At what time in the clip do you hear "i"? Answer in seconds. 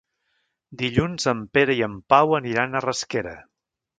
1.81-1.85